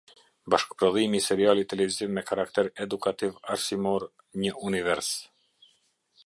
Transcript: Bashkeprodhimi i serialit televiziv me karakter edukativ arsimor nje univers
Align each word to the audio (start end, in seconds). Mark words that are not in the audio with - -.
Bashkeprodhimi 0.53 1.19
i 1.19 1.25
serialit 1.25 1.69
televiziv 1.73 2.15
me 2.15 2.23
karakter 2.29 2.71
edukativ 2.87 3.37
arsimor 3.57 4.07
nje 4.41 4.57
univers 4.71 5.13